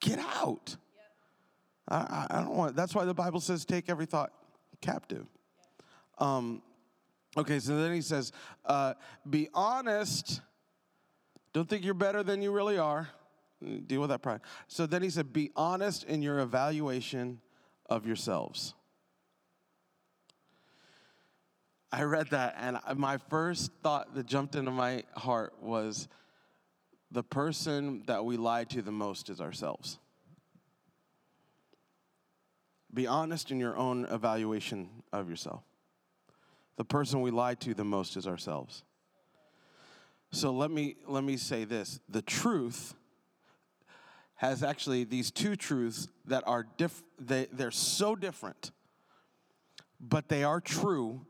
Get 0.00 0.18
out. 0.18 0.76
I, 1.88 1.96
I, 1.96 2.26
I 2.30 2.40
don't 2.40 2.56
want 2.56 2.76
that's 2.76 2.94
why 2.94 3.04
the 3.04 3.14
Bible 3.14 3.40
says 3.40 3.64
take 3.64 3.88
every 3.88 4.06
thought 4.06 4.32
captive. 4.80 5.26
Um, 6.18 6.62
Okay, 7.36 7.58
so 7.58 7.76
then 7.76 7.92
he 7.92 8.00
says, 8.00 8.32
uh, 8.64 8.94
be 9.28 9.48
honest. 9.52 10.40
Don't 11.52 11.68
think 11.68 11.84
you're 11.84 11.94
better 11.94 12.22
than 12.22 12.40
you 12.40 12.50
really 12.50 12.78
are. 12.78 13.08
Deal 13.86 14.00
with 14.00 14.10
that 14.10 14.22
pride. 14.22 14.40
So 14.68 14.86
then 14.86 15.02
he 15.02 15.10
said, 15.10 15.32
be 15.32 15.50
honest 15.54 16.04
in 16.04 16.22
your 16.22 16.40
evaluation 16.40 17.40
of 17.90 18.06
yourselves. 18.06 18.74
I 21.92 22.02
read 22.02 22.30
that, 22.30 22.56
and 22.58 22.78
my 22.98 23.18
first 23.30 23.70
thought 23.82 24.14
that 24.14 24.26
jumped 24.26 24.54
into 24.54 24.70
my 24.70 25.04
heart 25.14 25.54
was 25.62 26.08
the 27.10 27.22
person 27.22 28.02
that 28.06 28.24
we 28.24 28.36
lie 28.36 28.64
to 28.64 28.82
the 28.82 28.92
most 28.92 29.30
is 29.30 29.40
ourselves. 29.40 29.98
Be 32.92 33.06
honest 33.06 33.50
in 33.50 33.60
your 33.60 33.76
own 33.76 34.04
evaluation 34.06 34.88
of 35.12 35.30
yourself 35.30 35.62
the 36.76 36.84
person 36.84 37.20
we 37.20 37.30
lie 37.30 37.54
to 37.54 37.74
the 37.74 37.84
most 37.84 38.16
is 38.16 38.26
ourselves. 38.26 38.84
So 40.30 40.50
let 40.50 40.70
me 40.70 40.96
let 41.06 41.24
me 41.24 41.36
say 41.36 41.64
this. 41.64 42.00
The 42.08 42.22
truth 42.22 42.94
has 44.36 44.62
actually 44.62 45.04
these 45.04 45.30
two 45.30 45.56
truths 45.56 46.08
that 46.26 46.44
are 46.46 46.66
diff 46.76 47.02
they, 47.18 47.46
they're 47.52 47.70
so 47.70 48.14
different, 48.14 48.70
but 50.00 50.28
they 50.28 50.44
are 50.44 50.60
true 50.60 51.26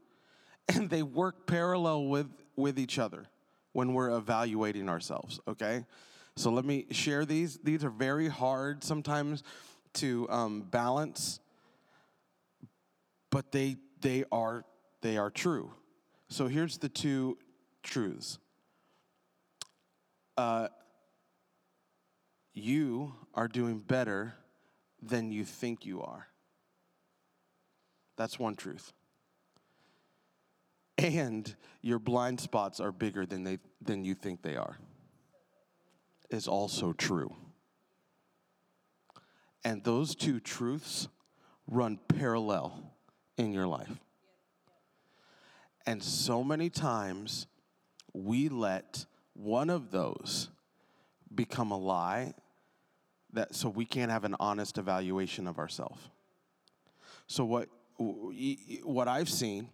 and 0.68 0.90
they 0.90 1.02
work 1.02 1.46
parallel 1.46 2.06
with, 2.06 2.28
with 2.56 2.78
each 2.78 2.98
other 2.98 3.26
when 3.72 3.92
we're 3.92 4.10
evaluating 4.16 4.88
ourselves, 4.88 5.38
okay? 5.46 5.84
So 6.36 6.50
let 6.50 6.64
me 6.64 6.86
share 6.90 7.24
these. 7.24 7.58
These 7.62 7.84
are 7.84 7.90
very 7.90 8.28
hard 8.28 8.82
sometimes 8.82 9.42
to 9.94 10.28
um, 10.28 10.62
balance, 10.62 11.40
but 13.30 13.52
they 13.52 13.76
they 14.00 14.24
are 14.30 14.64
they 15.06 15.18
are 15.18 15.30
true. 15.30 15.70
So 16.28 16.48
here's 16.48 16.78
the 16.78 16.88
two 16.88 17.38
truths. 17.84 18.38
Uh, 20.36 20.66
you 22.52 23.14
are 23.32 23.46
doing 23.46 23.78
better 23.78 24.34
than 25.00 25.30
you 25.30 25.44
think 25.44 25.86
you 25.86 26.02
are. 26.02 26.26
That's 28.16 28.36
one 28.36 28.56
truth. 28.56 28.92
And 30.98 31.54
your 31.82 32.00
blind 32.00 32.40
spots 32.40 32.80
are 32.80 32.90
bigger 32.90 33.24
than, 33.24 33.44
they, 33.44 33.58
than 33.80 34.04
you 34.04 34.14
think 34.14 34.42
they 34.42 34.56
are, 34.56 34.76
is 36.30 36.48
also 36.48 36.92
true. 36.92 37.32
And 39.62 39.84
those 39.84 40.16
two 40.16 40.40
truths 40.40 41.06
run 41.68 42.00
parallel 42.08 42.92
in 43.36 43.52
your 43.52 43.68
life. 43.68 44.00
And 45.86 46.02
so 46.02 46.42
many 46.42 46.68
times 46.68 47.46
we 48.12 48.48
let 48.48 49.06
one 49.34 49.70
of 49.70 49.90
those 49.90 50.48
become 51.34 51.70
a 51.70 51.78
lie 51.78 52.34
that 53.32 53.54
so 53.54 53.68
we 53.68 53.84
can't 53.84 54.10
have 54.10 54.24
an 54.24 54.34
honest 54.40 54.78
evaluation 54.78 55.46
of 55.46 55.58
ourselves. 55.58 56.00
So 57.26 57.44
what 57.44 57.68
what 57.98 59.08
I've 59.08 59.28
seen 59.28 59.68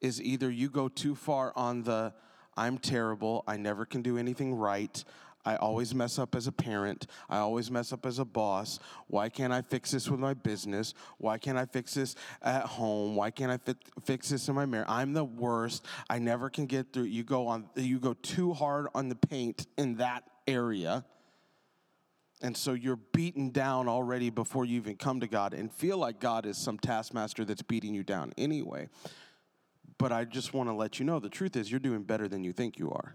is 0.00 0.20
either 0.20 0.50
you 0.50 0.68
go 0.68 0.88
too 0.88 1.14
far 1.14 1.52
on 1.56 1.82
the 1.82 2.12
I'm 2.56 2.78
terrible, 2.78 3.42
I 3.46 3.56
never 3.56 3.84
can 3.84 4.02
do 4.02 4.16
anything 4.16 4.54
right, 4.54 5.02
I 5.44 5.56
always 5.56 5.94
mess 5.94 6.18
up 6.18 6.34
as 6.34 6.46
a 6.46 6.52
parent. 6.52 7.06
I 7.28 7.38
always 7.38 7.70
mess 7.70 7.92
up 7.92 8.06
as 8.06 8.18
a 8.18 8.24
boss. 8.24 8.78
Why 9.08 9.28
can't 9.28 9.52
I 9.52 9.62
fix 9.62 9.90
this 9.90 10.08
with 10.08 10.20
my 10.20 10.34
business? 10.34 10.94
Why 11.18 11.38
can't 11.38 11.58
I 11.58 11.66
fix 11.66 11.94
this 11.94 12.14
at 12.42 12.64
home? 12.64 13.14
Why 13.14 13.30
can't 13.30 13.52
I 13.52 13.58
fi- 13.58 13.78
fix 14.04 14.30
this 14.30 14.48
in 14.48 14.54
my 14.54 14.66
marriage? 14.66 14.88
I'm 14.88 15.12
the 15.12 15.24
worst. 15.24 15.84
I 16.08 16.18
never 16.18 16.48
can 16.48 16.66
get 16.66 16.92
through. 16.92 17.04
You 17.04 17.24
go 17.24 17.46
on 17.46 17.68
you 17.74 17.98
go 17.98 18.14
too 18.14 18.52
hard 18.52 18.88
on 18.94 19.08
the 19.08 19.16
paint 19.16 19.66
in 19.76 19.96
that 19.96 20.24
area. 20.46 21.04
And 22.42 22.56
so 22.56 22.72
you're 22.74 22.96
beaten 22.96 23.50
down 23.50 23.88
already 23.88 24.28
before 24.28 24.64
you 24.64 24.76
even 24.76 24.96
come 24.96 25.20
to 25.20 25.26
God 25.26 25.54
and 25.54 25.72
feel 25.72 25.96
like 25.98 26.20
God 26.20 26.46
is 26.46 26.58
some 26.58 26.78
taskmaster 26.78 27.44
that's 27.44 27.62
beating 27.62 27.94
you 27.94 28.02
down 28.02 28.32
anyway. 28.36 28.88
But 29.98 30.12
I 30.12 30.24
just 30.24 30.52
want 30.52 30.68
to 30.68 30.74
let 30.74 30.98
you 30.98 31.04
know 31.04 31.20
the 31.20 31.28
truth 31.28 31.56
is 31.56 31.70
you're 31.70 31.80
doing 31.80 32.02
better 32.02 32.28
than 32.28 32.44
you 32.44 32.52
think 32.52 32.78
you 32.78 32.90
are. 32.90 33.14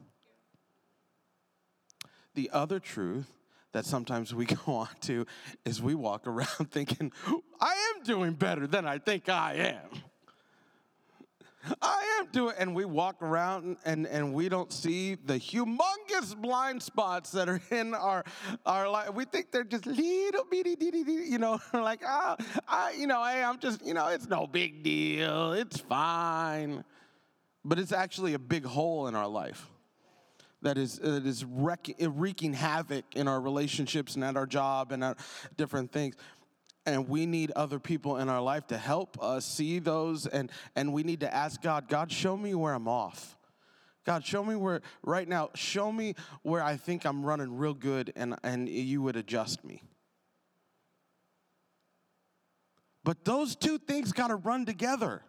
The 2.40 2.52
other 2.54 2.80
truth 2.80 3.30
that 3.74 3.84
sometimes 3.84 4.34
we 4.34 4.46
go 4.66 4.72
on 4.72 4.88
to 5.02 5.26
is 5.66 5.82
we 5.82 5.94
walk 5.94 6.26
around 6.26 6.48
thinking, 6.72 7.12
I 7.60 7.94
am 7.98 8.04
doing 8.06 8.32
better 8.32 8.66
than 8.66 8.88
I 8.88 8.98
think 8.98 9.28
I 9.28 9.56
am. 9.56 10.02
I 11.82 12.22
am 12.22 12.32
doing, 12.32 12.56
and 12.58 12.74
we 12.74 12.86
walk 12.86 13.22
around 13.22 13.76
and, 13.84 14.08
and 14.08 14.34
we 14.34 14.48
don't 14.48 14.72
see 14.72 15.16
the 15.16 15.34
humongous 15.34 16.34
blind 16.34 16.82
spots 16.82 17.34
that 17.34 17.50
are 17.50 17.60
in 17.72 17.94
our 17.94 18.24
our 18.66 18.90
life. 18.90 19.14
We 19.14 19.26
think 19.26 19.52
they're 19.52 19.66
just 19.66 19.86
little 19.86 20.46
bitty, 20.50 20.76
bitty, 20.78 21.04
bitty 21.04 21.30
you 21.30 21.40
know, 21.40 21.60
like 21.74 22.04
ah, 22.06 22.38
I, 22.70 22.94
you 22.98 23.08
know, 23.08 23.22
hey, 23.22 23.44
I'm 23.44 23.60
just, 23.60 23.86
you 23.86 23.94
know, 23.94 24.08
it's 24.08 24.30
no 24.30 24.48
big 24.48 24.82
deal, 24.82 25.52
it's 25.52 25.82
fine, 25.82 26.86
but 27.66 27.78
it's 27.78 27.92
actually 27.92 28.34
a 28.34 28.40
big 28.40 28.64
hole 28.64 29.10
in 29.10 29.16
our 29.16 29.28
life 29.28 29.68
that 30.62 30.78
is, 30.78 30.98
that 31.00 31.26
is 31.26 31.46
wreaking 31.46 32.54
havoc 32.54 33.06
in 33.16 33.28
our 33.28 33.40
relationships 33.40 34.16
and 34.16 34.24
at 34.24 34.36
our 34.36 34.46
job 34.46 34.92
and 34.92 35.04
at 35.04 35.18
different 35.58 35.92
things. 35.92 36.16
And 36.86 37.08
we 37.08 37.26
need 37.26 37.52
other 37.52 37.80
people 37.80 38.18
in 38.18 38.30
our 38.30 38.42
life 38.42 38.68
to 38.68 38.78
help 38.78 39.22
us 39.22 39.46
see 39.46 39.80
those 39.80 40.26
and 40.26 40.52
and 40.76 40.92
we 40.92 41.04
need 41.04 41.20
to 41.20 41.32
ask 41.32 41.62
god 41.62 41.88
god 41.88 42.12
show 42.12 42.36
me 42.36 42.56
where 42.56 42.74
i'm 42.74 42.88
off. 42.88 43.38
God 44.06 44.26
show 44.26 44.44
me 44.44 44.56
where 44.56 44.82
right 45.04 45.28
now 45.28 45.50
show 45.54 45.92
me 45.92 46.16
where 46.42 46.64
i 46.64 46.78
think 46.78 47.06
i'm 47.06 47.24
running 47.24 47.58
real 47.58 47.76
good 47.76 48.12
and 48.16 48.36
and 48.44 48.68
you 48.68 49.02
would 49.02 49.18
adjust 49.18 49.64
me. 49.64 49.84
But 53.04 53.24
those 53.24 53.56
two 53.56 53.78
things 53.78 54.12
got 54.12 54.30
to 54.30 54.36
run 54.36 54.66
together 54.66 55.22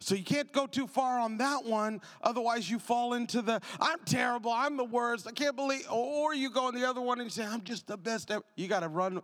so 0.00 0.14
you 0.14 0.22
can't 0.22 0.52
go 0.52 0.66
too 0.66 0.86
far 0.86 1.18
on 1.18 1.38
that 1.38 1.64
one, 1.64 2.00
otherwise 2.22 2.70
you 2.70 2.78
fall 2.78 3.14
into 3.14 3.42
the 3.42 3.60
I'm 3.80 3.98
terrible, 4.04 4.52
I'm 4.52 4.76
the 4.76 4.84
worst, 4.84 5.26
I 5.26 5.32
can't 5.32 5.56
believe, 5.56 5.86
or 5.90 6.34
you 6.34 6.50
go 6.50 6.66
on 6.66 6.74
the 6.74 6.88
other 6.88 7.00
one 7.00 7.18
and 7.18 7.26
you 7.26 7.30
say 7.30 7.44
I'm 7.44 7.62
just 7.62 7.86
the 7.86 7.96
best. 7.96 8.30
Ever. 8.30 8.44
You 8.56 8.68
got 8.68 8.80
to 8.80 8.88
run 8.88 9.20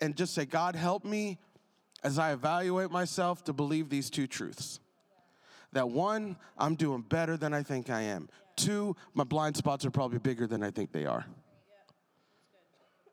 and 0.00 0.16
just 0.16 0.34
say, 0.34 0.44
God, 0.44 0.76
help 0.76 1.04
me 1.04 1.38
as 2.02 2.18
I 2.18 2.32
evaluate 2.32 2.90
myself 2.90 3.44
to 3.44 3.52
believe 3.52 3.88
these 3.88 4.10
two 4.10 4.26
truths. 4.26 4.80
That 5.72 5.90
one, 5.90 6.36
I'm 6.56 6.74
doing 6.74 7.02
better 7.02 7.36
than 7.36 7.52
I 7.52 7.62
think 7.62 7.90
I 7.90 8.02
am. 8.02 8.28
Two, 8.56 8.96
my 9.14 9.24
blind 9.24 9.56
spots 9.56 9.84
are 9.84 9.90
probably 9.90 10.18
bigger 10.18 10.46
than 10.46 10.62
I 10.62 10.70
think 10.70 10.92
they 10.92 11.04
are. 11.04 11.26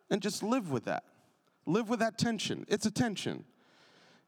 And 0.10 0.22
just 0.22 0.44
live 0.44 0.72
with 0.72 0.86
that. 0.86 1.04
Live 1.66 1.90
with 1.90 2.00
that 2.00 2.18
tension. 2.18 2.66
It's 2.70 2.86
a 2.86 2.92
tension. 2.92 3.44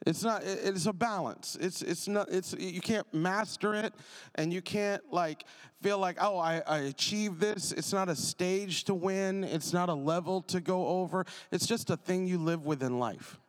It's 0.05 0.23
not. 0.23 0.43
It's 0.45 0.85
a 0.85 0.93
balance. 0.93 1.57
It's 1.59 1.81
it's 1.81 2.07
not. 2.07 2.29
It's 2.29 2.53
you 2.57 2.81
can't 2.81 3.11
master 3.13 3.73
it, 3.73 3.93
and 4.35 4.53
you 4.53 4.61
can't 4.61 5.01
like 5.11 5.43
feel 5.81 5.97
like 5.97 6.17
oh 6.21 6.37
I, 6.37 6.61
I 6.67 6.77
achieved 6.79 7.39
this. 7.39 7.71
It's 7.71 7.91
not 7.91 8.07
a 8.07 8.15
stage 8.15 8.83
to 8.85 8.93
win. 8.93 9.43
It's 9.43 9.73
not 9.73 9.89
a 9.89 9.93
level 9.93 10.41
to 10.43 10.61
go 10.61 10.87
over. 10.87 11.25
It's 11.51 11.65
just 11.65 11.89
a 11.89 11.97
thing 11.97 12.27
you 12.27 12.37
live 12.37 12.65
with 12.65 12.83
in 12.83 12.99
life, 12.99 13.39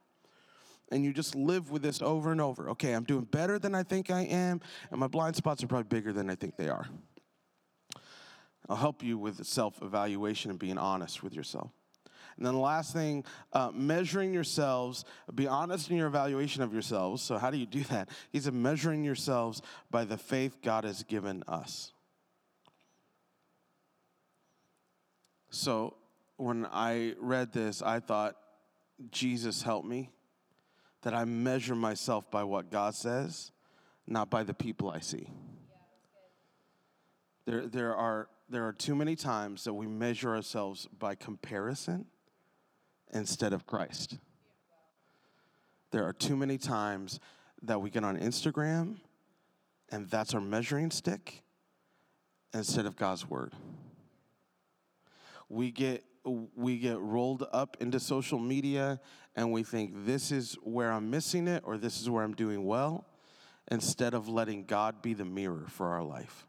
and 0.90 1.04
you 1.04 1.12
just 1.12 1.34
live 1.34 1.70
with 1.70 1.82
this 1.82 2.00
over 2.00 2.32
and 2.32 2.40
over. 2.40 2.70
Okay, 2.70 2.92
I'm 2.92 3.04
doing 3.04 3.24
better 3.24 3.58
than 3.58 3.74
I 3.74 3.82
think 3.82 4.10
I 4.10 4.22
am, 4.22 4.62
and 4.90 4.98
my 4.98 5.06
blind 5.06 5.36
spots 5.36 5.62
are 5.62 5.66
probably 5.66 5.88
bigger 5.88 6.14
than 6.14 6.30
I 6.30 6.34
think 6.34 6.56
they 6.56 6.70
are. 6.70 6.86
I'll 8.70 8.76
help 8.76 9.02
you 9.02 9.18
with 9.18 9.44
self 9.46 9.82
evaluation 9.82 10.50
and 10.50 10.58
being 10.58 10.78
honest 10.78 11.22
with 11.22 11.34
yourself. 11.34 11.72
And 12.38 12.46
then 12.46 12.54
the 12.54 12.60
last 12.60 12.92
thing, 12.92 13.24
uh, 13.52 13.72
measuring 13.74 14.32
yourselves, 14.32 15.04
be 15.34 15.48
honest 15.48 15.90
in 15.90 15.96
your 15.96 16.06
evaluation 16.06 16.62
of 16.62 16.72
yourselves. 16.72 17.20
So, 17.20 17.36
how 17.36 17.50
do 17.50 17.58
you 17.58 17.66
do 17.66 17.82
that? 17.84 18.08
He 18.30 18.38
said, 18.38 18.54
measuring 18.54 19.02
yourselves 19.02 19.60
by 19.90 20.04
the 20.04 20.16
faith 20.16 20.58
God 20.62 20.84
has 20.84 21.02
given 21.02 21.42
us. 21.48 21.92
So, 25.50 25.96
when 26.36 26.64
I 26.66 27.14
read 27.18 27.52
this, 27.52 27.82
I 27.82 27.98
thought, 27.98 28.36
Jesus, 29.10 29.62
help 29.62 29.84
me. 29.84 30.10
That 31.02 31.14
I 31.14 31.24
measure 31.24 31.74
myself 31.74 32.30
by 32.30 32.44
what 32.44 32.70
God 32.70 32.94
says, 32.94 33.50
not 34.06 34.30
by 34.30 34.44
the 34.44 34.54
people 34.54 34.90
I 34.90 35.00
see. 35.00 35.28
There, 37.46 37.66
there, 37.66 37.96
are, 37.96 38.28
there 38.48 38.66
are 38.66 38.72
too 38.72 38.94
many 38.94 39.16
times 39.16 39.64
that 39.64 39.74
we 39.74 39.88
measure 39.88 40.30
ourselves 40.30 40.86
by 40.98 41.16
comparison 41.16 42.06
instead 43.12 43.52
of 43.52 43.66
Christ. 43.66 44.18
There 45.90 46.04
are 46.04 46.12
too 46.12 46.36
many 46.36 46.58
times 46.58 47.20
that 47.62 47.80
we 47.80 47.90
get 47.90 48.04
on 48.04 48.18
Instagram 48.18 48.98
and 49.90 50.08
that's 50.08 50.34
our 50.34 50.40
measuring 50.40 50.90
stick 50.90 51.42
instead 52.52 52.86
of 52.86 52.96
God's 52.96 53.28
word. 53.28 53.54
We 55.48 55.70
get 55.70 56.04
we 56.54 56.78
get 56.78 56.98
rolled 56.98 57.46
up 57.52 57.78
into 57.80 57.98
social 57.98 58.38
media 58.38 59.00
and 59.34 59.50
we 59.50 59.62
think 59.62 60.04
this 60.04 60.30
is 60.30 60.58
where 60.62 60.92
I'm 60.92 61.08
missing 61.08 61.48
it 61.48 61.62
or 61.64 61.78
this 61.78 62.02
is 62.02 62.10
where 62.10 62.22
I'm 62.22 62.34
doing 62.34 62.66
well 62.66 63.06
instead 63.70 64.12
of 64.12 64.28
letting 64.28 64.64
God 64.64 65.00
be 65.00 65.14
the 65.14 65.24
mirror 65.24 65.64
for 65.68 65.86
our 65.88 66.02
life. 66.02 66.47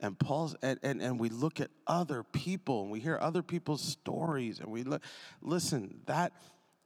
And 0.00 0.18
Paul's 0.18 0.56
and, 0.62 0.78
and, 0.82 1.02
and 1.02 1.20
we 1.20 1.28
look 1.28 1.60
at 1.60 1.70
other 1.86 2.22
people 2.22 2.82
and 2.82 2.90
we 2.90 3.00
hear 3.00 3.18
other 3.20 3.42
people's 3.42 3.82
stories 3.82 4.60
and 4.60 4.70
we 4.70 4.82
look 4.82 5.02
listen, 5.42 6.00
that 6.06 6.32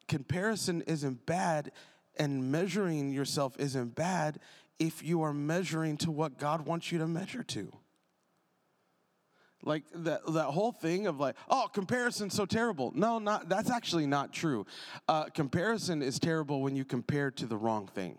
comparison 0.08 0.82
isn't 0.82 1.24
bad 1.26 1.70
and 2.16 2.50
measuring 2.50 3.12
yourself 3.12 3.54
isn't 3.58 3.94
bad 3.94 4.38
if 4.78 5.02
you 5.02 5.22
are 5.22 5.32
measuring 5.32 5.96
to 5.98 6.10
what 6.10 6.38
God 6.38 6.66
wants 6.66 6.90
you 6.90 6.98
to 6.98 7.06
measure 7.06 7.42
to. 7.44 7.72
Like 9.62 9.84
that, 9.94 10.20
that 10.34 10.46
whole 10.46 10.72
thing 10.72 11.06
of 11.06 11.18
like, 11.18 11.36
oh, 11.48 11.68
comparison's 11.72 12.34
so 12.34 12.44
terrible. 12.44 12.92
No, 12.94 13.18
not 13.18 13.48
that's 13.48 13.70
actually 13.70 14.06
not 14.06 14.32
true. 14.32 14.66
Uh, 15.08 15.24
comparison 15.24 16.02
is 16.02 16.18
terrible 16.18 16.60
when 16.60 16.76
you 16.76 16.84
compare 16.84 17.30
to 17.32 17.46
the 17.46 17.56
wrong 17.56 17.86
thing. 17.86 18.18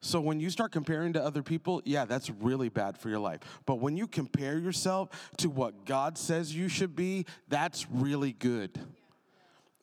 So 0.00 0.20
when 0.20 0.38
you 0.38 0.50
start 0.50 0.72
comparing 0.72 1.12
to 1.14 1.24
other 1.24 1.42
people, 1.42 1.82
yeah, 1.84 2.04
that's 2.04 2.30
really 2.30 2.68
bad 2.68 2.96
for 2.96 3.08
your 3.08 3.18
life. 3.18 3.40
But 3.66 3.76
when 3.76 3.96
you 3.96 4.06
compare 4.06 4.58
yourself 4.58 5.32
to 5.38 5.50
what 5.50 5.84
God 5.84 6.16
says 6.16 6.54
you 6.54 6.68
should 6.68 6.94
be, 6.94 7.26
that's 7.48 7.90
really 7.90 8.32
good 8.32 8.78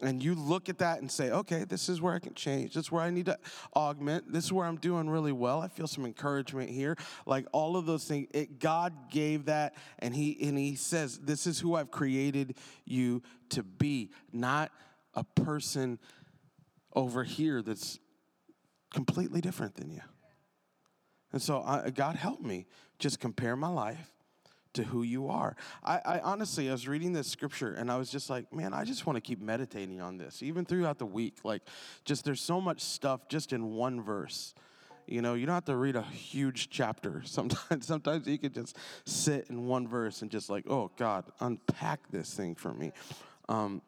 and 0.01 0.21
you 0.21 0.35
look 0.35 0.69
at 0.69 0.79
that 0.79 0.99
and 0.99 1.11
say, 1.11 1.31
okay, 1.31 1.63
this 1.63 1.87
is 1.87 2.01
where 2.01 2.13
I 2.13 2.19
can 2.19 2.33
change. 2.33 2.73
This 2.73 2.85
is 2.85 2.91
where 2.91 3.03
I 3.03 3.09
need 3.09 3.27
to 3.27 3.37
augment. 3.75 4.31
This 4.31 4.45
is 4.45 4.53
where 4.53 4.65
I'm 4.65 4.77
doing 4.77 5.09
really 5.09 5.31
well. 5.31 5.61
I 5.61 5.67
feel 5.67 5.87
some 5.87 6.05
encouragement 6.05 6.69
here. 6.69 6.97
Like 7.25 7.45
all 7.51 7.77
of 7.77 7.85
those 7.85 8.05
things, 8.05 8.27
it, 8.33 8.59
God 8.59 9.09
gave 9.09 9.45
that, 9.45 9.75
and 9.99 10.13
He 10.13 10.37
and 10.47 10.57
He 10.57 10.75
says, 10.75 11.19
this 11.19 11.47
is 11.47 11.59
who 11.59 11.75
I've 11.75 11.91
created 11.91 12.55
you 12.85 13.23
to 13.49 13.63
be, 13.63 14.11
not 14.33 14.71
a 15.13 15.23
person 15.23 15.99
over 16.93 17.23
here 17.23 17.61
that's 17.61 17.99
completely 18.95 19.41
different 19.41 19.75
than 19.75 19.91
you. 19.91 20.01
And 21.33 21.41
so, 21.41 21.61
I, 21.61 21.89
God 21.89 22.15
help 22.15 22.41
me 22.41 22.65
just 22.97 23.19
compare 23.19 23.57
my 23.57 23.67
life 23.67 24.11
to 24.75 24.83
who 24.83 25.03
you 25.03 25.27
are. 25.27 25.57
I, 25.83 25.99
I, 26.05 26.19
honestly, 26.19 26.69
I 26.69 26.71
was 26.71 26.87
reading 26.87 27.11
this 27.11 27.27
scripture 27.27 27.73
and 27.73 27.91
I 27.91 27.97
was 27.97 28.09
just 28.09 28.29
like, 28.29 28.53
man, 28.53 28.73
I 28.73 28.85
just 28.85 29.05
want 29.05 29.17
to 29.17 29.21
keep 29.21 29.41
meditating 29.41 29.99
on 29.99 30.17
this, 30.17 30.41
even 30.41 30.63
throughout 30.63 30.97
the 30.97 31.05
week. 31.05 31.39
Like, 31.43 31.61
just 32.05 32.23
there's 32.23 32.39
so 32.39 32.61
much 32.61 32.79
stuff 32.79 33.27
just 33.27 33.51
in 33.51 33.73
one 33.73 34.01
verse. 34.01 34.53
You 35.07 35.21
know, 35.21 35.33
you 35.33 35.45
don't 35.45 35.55
have 35.55 35.65
to 35.65 35.75
read 35.75 35.97
a 35.97 36.01
huge 36.03 36.69
chapter. 36.69 37.21
Sometimes, 37.25 37.85
sometimes 37.85 38.27
you 38.27 38.37
could 38.37 38.53
just 38.53 38.77
sit 39.05 39.49
in 39.49 39.67
one 39.67 39.89
verse 39.89 40.21
and 40.21 40.31
just 40.31 40.49
like, 40.49 40.65
oh 40.69 40.89
God, 40.95 41.25
unpack 41.41 41.99
this 42.11 42.33
thing 42.33 42.55
for 42.55 42.73
me. 42.73 42.93
Um, 43.49 43.81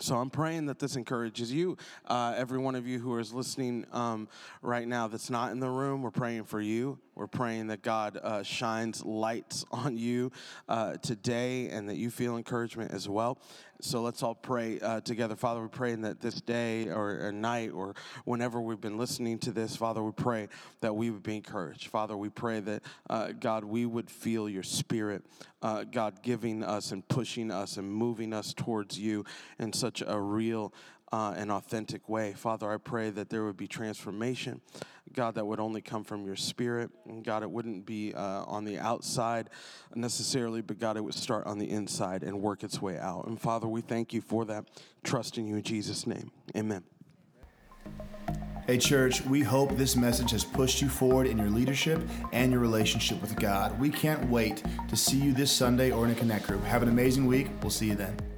so 0.00 0.16
I'm 0.16 0.30
praying 0.30 0.66
that 0.66 0.78
this 0.78 0.96
encourages 0.96 1.52
you, 1.52 1.76
uh, 2.06 2.34
every 2.36 2.58
one 2.58 2.74
of 2.74 2.86
you 2.86 2.98
who 2.98 3.18
is 3.18 3.32
listening 3.32 3.84
um, 3.92 4.28
right 4.62 4.86
now 4.86 5.08
that's 5.08 5.30
not 5.30 5.52
in 5.52 5.60
the 5.60 5.68
room. 5.68 6.02
We're 6.02 6.10
praying 6.10 6.44
for 6.44 6.60
you. 6.60 6.98
We're 7.18 7.26
praying 7.26 7.66
that 7.66 7.82
God 7.82 8.16
uh, 8.22 8.44
shines 8.44 9.04
lights 9.04 9.64
on 9.72 9.98
you 9.98 10.30
uh, 10.68 10.98
today 10.98 11.68
and 11.68 11.88
that 11.88 11.96
you 11.96 12.10
feel 12.10 12.36
encouragement 12.36 12.92
as 12.92 13.08
well. 13.08 13.38
So 13.80 14.02
let's 14.02 14.22
all 14.22 14.36
pray 14.36 14.78
uh, 14.78 15.00
together. 15.00 15.34
Father, 15.34 15.60
we 15.60 15.68
pray 15.68 15.94
that 15.96 16.20
this 16.20 16.40
day 16.40 16.88
or, 16.88 17.26
or 17.26 17.32
night 17.32 17.70
or 17.72 17.94
whenever 18.24 18.60
we've 18.60 18.80
been 18.80 18.98
listening 18.98 19.38
to 19.40 19.52
this, 19.52 19.74
Father, 19.74 20.02
we 20.02 20.12
pray 20.12 20.48
that 20.80 20.94
we 20.94 21.10
would 21.10 21.24
be 21.24 21.36
encouraged. 21.36 21.88
Father, 21.88 22.16
we 22.16 22.28
pray 22.28 22.60
that, 22.60 22.82
uh, 23.10 23.32
God, 23.32 23.64
we 23.64 23.84
would 23.84 24.10
feel 24.10 24.48
your 24.48 24.64
spirit, 24.64 25.24
uh, 25.60 25.84
God, 25.84 26.22
giving 26.22 26.62
us 26.62 26.92
and 26.92 27.06
pushing 27.08 27.50
us 27.50 27.78
and 27.78 27.90
moving 27.90 28.32
us 28.32 28.52
towards 28.52 28.96
you 28.98 29.24
in 29.58 29.72
such 29.72 30.04
a 30.06 30.20
real 30.20 30.72
uh, 31.12 31.34
and 31.36 31.50
authentic 31.50 32.08
way. 32.08 32.34
Father, 32.34 32.70
I 32.70 32.76
pray 32.76 33.10
that 33.10 33.30
there 33.30 33.44
would 33.44 33.56
be 33.56 33.66
transformation. 33.66 34.60
God, 35.12 35.36
that 35.36 35.46
would 35.46 35.60
only 35.60 35.80
come 35.80 36.04
from 36.04 36.26
your 36.26 36.36
spirit. 36.36 36.90
And 37.06 37.24
God, 37.24 37.42
it 37.42 37.50
wouldn't 37.50 37.86
be 37.86 38.14
uh, 38.14 38.44
on 38.44 38.64
the 38.64 38.78
outside 38.78 39.50
necessarily, 39.94 40.60
but 40.60 40.78
God, 40.78 40.96
it 40.96 41.04
would 41.04 41.14
start 41.14 41.46
on 41.46 41.58
the 41.58 41.70
inside 41.70 42.22
and 42.22 42.40
work 42.40 42.62
its 42.62 42.80
way 42.80 42.98
out. 42.98 43.26
And 43.26 43.40
Father, 43.40 43.66
we 43.66 43.80
thank 43.80 44.12
you 44.12 44.20
for 44.20 44.44
that. 44.46 44.66
Trust 45.02 45.38
in 45.38 45.46
you 45.46 45.56
in 45.56 45.62
Jesus' 45.62 46.06
name. 46.06 46.30
Amen. 46.56 46.84
Hey, 48.66 48.76
church, 48.76 49.24
we 49.24 49.40
hope 49.40 49.78
this 49.78 49.96
message 49.96 50.32
has 50.32 50.44
pushed 50.44 50.82
you 50.82 50.90
forward 50.90 51.26
in 51.26 51.38
your 51.38 51.48
leadership 51.48 52.02
and 52.32 52.52
your 52.52 52.60
relationship 52.60 53.18
with 53.22 53.34
God. 53.36 53.80
We 53.80 53.88
can't 53.88 54.28
wait 54.28 54.62
to 54.88 54.94
see 54.94 55.16
you 55.16 55.32
this 55.32 55.50
Sunday 55.50 55.90
or 55.90 56.04
in 56.04 56.10
a 56.10 56.14
Connect 56.14 56.46
group. 56.46 56.62
Have 56.64 56.82
an 56.82 56.90
amazing 56.90 57.24
week. 57.24 57.46
We'll 57.62 57.70
see 57.70 57.86
you 57.86 57.94
then. 57.94 58.37